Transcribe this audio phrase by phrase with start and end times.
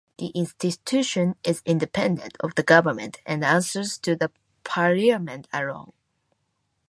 [0.17, 4.31] The institution is independent of the government and answers to the
[4.63, 5.93] Parliament alone.